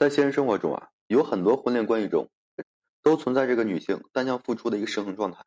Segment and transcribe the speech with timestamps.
[0.00, 2.30] 在现实生活中啊，有很多婚恋关系中，
[3.02, 5.44] 都存在这个女性单向付出的一个失衡状态。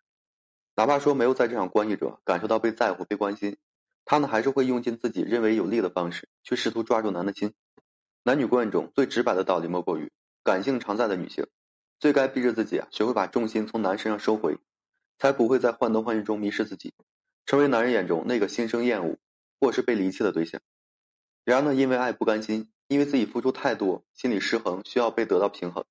[0.76, 3.58] 哪怕说没有在这场关系中感受到被在乎、被关心，
[4.06, 7.56] 她呢还是会用尽自己认为有利的方式去试图抓住男的心。
[8.22, 10.12] 男女关系中最直白的道理莫过于，
[10.44, 11.48] 感性常在的女性，
[12.00, 14.60] 最该逼着自己啊，学会把重心从男身上收回，
[15.18, 16.94] 才不会在患得患失中迷失自己，
[17.48, 19.18] 成为男人眼中那个心生厌恶
[19.60, 20.62] 或是被离弃的对象。
[21.44, 22.70] 然而呢，因为爱不甘心。
[22.94, 25.84] 因为自己付出太多，心理失衡，需要被得到平衡，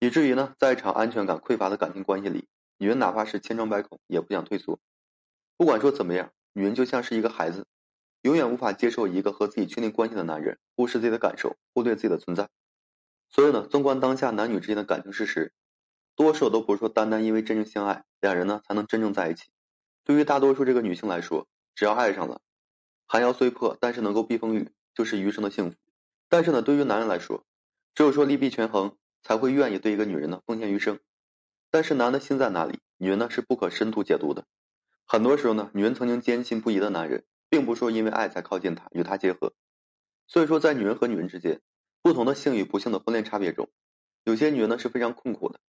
[0.00, 4.80] 以至于呢，在一场安全感匮乏的感情关系里，女人哪怕是千疮百孔，也不想退缩。
[5.56, 7.64] 不管说怎么样，女人就像是一个孩子，
[8.22, 12.48] 永远无法接受一个和自己确定关系的男人忽视自己的感受，忽略自己的存在。
[13.30, 15.52] 所以呢，纵观当下男女之间的感情事实，
[16.16, 19.44] 多数都不是说单单因为真正相爱，两人呢才能真正在一起。
[20.02, 21.46] 对于大多数这个女性来说，
[21.76, 22.40] 只要爱上了，
[23.06, 25.76] 寒窑虽破，但是能够避风雨，就是余生的幸福。
[26.28, 27.44] 但是呢，对于男人来说，
[27.94, 30.98] 只有说利弊权衡，才会愿意对一个女人呢奉献余生。
[31.70, 34.46] 但是男的心在哪里，女人呢是不可深度解读的。
[35.06, 39.52] 很多时候呢，女人曾经坚信不疑的男人，并不说因为爱才靠近他，与他结合。
[40.26, 41.60] 所以说，在女人和女人之间，
[42.02, 43.68] 不同的幸与不幸的婚恋差别中，
[44.24, 45.60] 有些女人呢是非常痛苦的。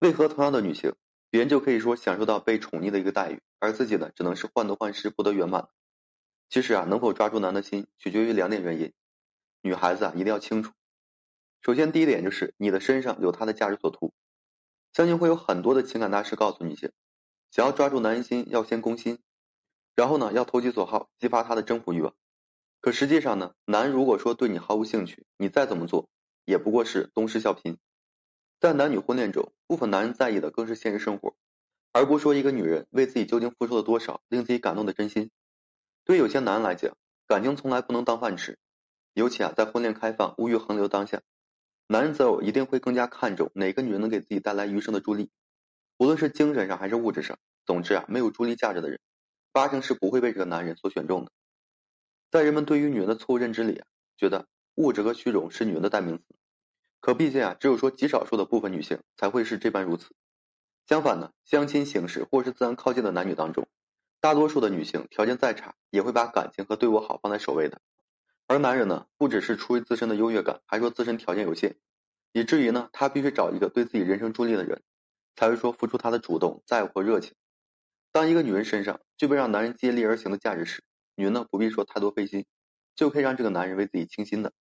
[0.00, 0.94] 为何同样的女性，
[1.30, 5.68] 别人就可以说享受到被宠溺的一个待遇，而自己呢只能是患得患失，不得圆满？
[6.48, 8.92] 其实啊，能否抓住男的心，取决于两点原因。
[9.62, 10.72] 女孩子啊，一定要清楚。
[11.60, 14.12] 首先，第一点就是你的身上有他的价值所图。
[14.92, 16.92] 相信会有很多的情感大师告诉女性，
[17.50, 19.20] 想要抓住男人心，要先攻心，
[19.94, 22.14] 然后呢，要投其所好，激发他的征服欲望。
[22.80, 26.10] 可实际上呢，男如果说对你毫无兴趣，你再怎么做，
[26.44, 27.76] 也不过是东施效颦。
[28.58, 31.36] 在男女婚恋中，部分男人在意的更是现实生活，
[31.92, 35.30] 而不说一个女人为自己究竟付出了多少，令自己感动的真心。
[36.04, 36.96] 对有些男人来讲，
[37.28, 38.58] 感情从来不能当饭吃。
[39.14, 41.20] 尤其啊，在婚恋开放、物欲横流当下，
[41.86, 45.30] 男人择偶一定会更加看重哪个女人能给自己带来余生的助力，
[45.98, 47.38] 无论是精神上还是物质上。
[47.64, 48.98] 总之啊，没有助力价值的人，
[49.52, 51.30] 八成是不会被这个男人所选中的。
[52.30, 56.24] 在人们对于女人的错误认知里啊，觉得物质和虚荣是女人的代名词，
[57.00, 60.14] 可毕竟啊，只有说极少数的部分女性才会是这般如此。
[60.86, 63.68] 相反呢，相亲形式或是自然靠近的男女当中，
[64.20, 67.80] 大多数的女性条件再差，也会把感情和对我好放在首位的。
[68.52, 71.78] 而男人呢，不只是出于自身的优越感，还说自身条件有限，
[72.32, 74.82] 以至于呢，他必须找一个对自己人生助力的人，
[75.36, 77.32] 才会说付出他的主动、在乎和热情。
[78.12, 82.44] 当一个女人身上具备让男人接力而行的价值时，女人呢不必说太多费心，
[82.94, 84.52] 就可以让这个男人为自己倾心的。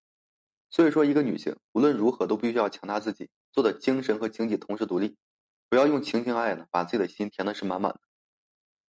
[0.70, 5.18] 所以说，一个女性无论如何都必须要强大自己，做的精神和经济同时独立，
[5.68, 8.00] 不要用情情爱爱呢把自己的心填的是满满的。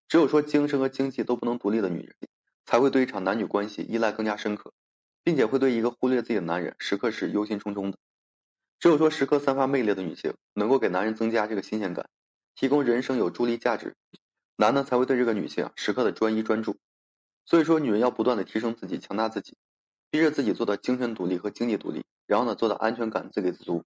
[0.07, 2.15] 只有说精神和经济都不能独立的女人，
[2.67, 4.71] 才会对一场男女关系依赖更加深刻。
[5.23, 7.97] 并且会对一个忽略自己的男人时刻是忧心忡忡的。
[8.79, 12.09] 只有说时刻散发魅力的女性，能够给男人增加这个新鲜感，
[12.55, 13.95] 提供人生有助力价值，
[14.55, 16.77] 男的才会对这个女性时刻的专一专注。
[17.45, 19.55] 所以说，女人要不断的提升自己，强大自己，
[20.09, 23.83] 逼着自己做到精神独立和经济独立，然后呢，做到安全感自给自足，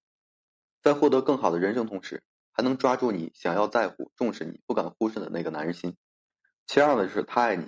[0.82, 5.96] 在获得更好的人生同时，还能抓住你想要在乎、重视你、不敢忽视的那个男人心。
[6.68, 7.68] 其二呢，就是他爱你。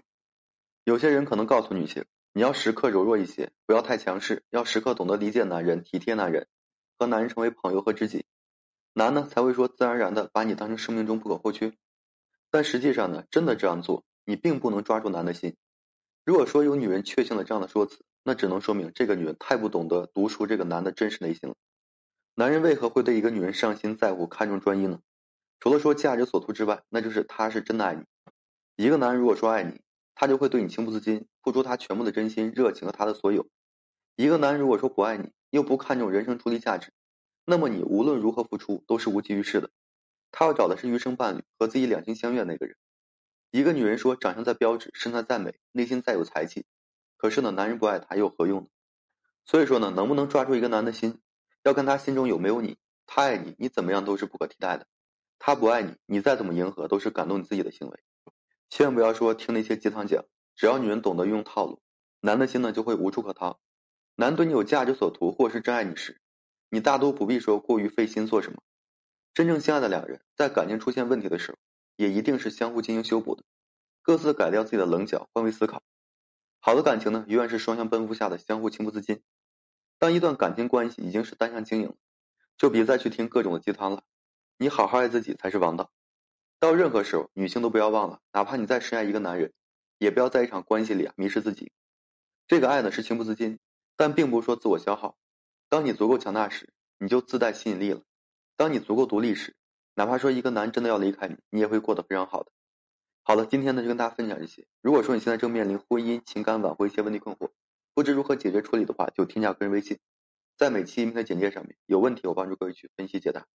[0.86, 2.06] 有些人可能告诉女性。
[2.38, 6.46] 你要时刻柔弱一些，不要太强势，要时刻懂得理解男人、体贴男人，
[7.00, 8.28] 和男人成为朋友和知己，
[8.94, 11.74] 男呢才会说自然而然的把你当成生命中不可或缺。
[12.52, 15.56] 但实际上呢，真的这样做，你并不能抓住男的心。
[16.26, 21.56] 如果说有女人确信了这样的说辞，那只能说明这个女人太不懂得读出这个男的真实内心了。
[22.36, 25.00] 男人为何会对一个女人上心、在乎、看重、专一呢？
[25.60, 28.04] 除了说价值所图之外，那就是他是真的爱你。
[28.76, 29.82] 一个男人如果说爱你，
[30.20, 33.48] 他就会对你情不自禁，付出他全部的真心、热情和他的所有。
[34.16, 36.92] 一个男人如果说不爱你，又不看重人生出力价值，
[37.46, 39.70] 那么你无论如何付出都是无济于事的。
[40.32, 42.76] 他要找的是余生伴侣，和自己两情相悦那个人。
[43.52, 46.66] 一个女人说长相再标致，身材再美，内心再有才气，
[47.16, 48.68] 可是呢，男人不爱她又何用呢？
[49.46, 51.20] 所以说呢，能不能抓住一个男的心，
[51.64, 52.78] 要看他心中有没有你。
[53.06, 54.86] 他爱你，你怎么样都是不可替代的；
[55.38, 58.00] 他不爱你，你再怎么迎合，都是感动你自己的行为。
[58.70, 60.26] 千万不要说听那些鸡汤讲，
[60.56, 61.82] 只要女人懂得用套路，
[62.22, 63.60] 男的心呢就会无处可逃。
[64.16, 66.20] 男对你有价值所图，或是真爱你时，
[66.70, 68.62] 你大都不必说过于费心做什么。
[69.34, 71.58] 真正相爱的两人，在感情出现问题的时候，
[71.96, 73.44] 也一定是相互进行修补的，
[74.02, 75.84] 各自改掉自己的棱角，换位思考。
[76.60, 79.22] 好的感情呢，永远是双向奔赴下的相互情不自禁。
[80.00, 81.96] 当一段感情关系已经是单向经营，
[82.58, 84.04] 就别再去听各种的鸡汤了。
[84.58, 85.92] 你好好爱自己才是王道。
[86.60, 89.54] 到任何时候，女性都不要忘了，哪怕你再深爱一个男人，
[90.00, 91.72] 也不要在一场关系里啊迷失自己。
[92.48, 93.60] 这个爱呢是情不自禁，
[93.96, 95.18] 但并不是说自我消耗。
[95.70, 98.02] 当你足够强大时，你就自带吸引力了。
[98.56, 99.56] 当你足够独立时，
[99.94, 102.52] 哪怕说一个男真的要离开你，你也会过得非常好的。
[103.22, 104.66] 好了，今天呢就跟大家分享这些。
[104.82, 107.52] 如果说你现在正面临婚姻、情感挽回一些问题困惑，
[107.94, 110.00] 不知如何解决处理的话，就添加个人微信，
[110.58, 113.46] 在每期音频的简介上面，有问题我帮助各位去分析解答。